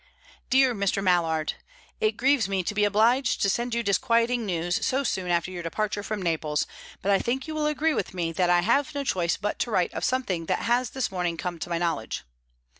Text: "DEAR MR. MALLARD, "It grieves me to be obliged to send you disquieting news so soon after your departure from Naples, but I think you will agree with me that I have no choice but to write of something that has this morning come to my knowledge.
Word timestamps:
"DEAR 0.49 0.73
MR. 0.73 1.03
MALLARD, 1.03 1.53
"It 1.99 2.17
grieves 2.17 2.49
me 2.49 2.63
to 2.63 2.73
be 2.73 2.85
obliged 2.85 3.39
to 3.39 3.51
send 3.51 3.75
you 3.75 3.83
disquieting 3.83 4.47
news 4.47 4.83
so 4.83 5.03
soon 5.03 5.29
after 5.29 5.51
your 5.51 5.61
departure 5.61 6.01
from 6.01 6.23
Naples, 6.23 6.65
but 7.03 7.11
I 7.11 7.19
think 7.19 7.47
you 7.47 7.53
will 7.53 7.67
agree 7.67 7.93
with 7.93 8.11
me 8.15 8.31
that 8.31 8.49
I 8.49 8.61
have 8.61 8.95
no 8.95 9.03
choice 9.03 9.37
but 9.37 9.59
to 9.59 9.69
write 9.69 9.93
of 9.93 10.03
something 10.03 10.47
that 10.47 10.63
has 10.63 10.89
this 10.89 11.11
morning 11.11 11.37
come 11.37 11.59
to 11.59 11.69
my 11.69 11.77
knowledge. 11.77 12.23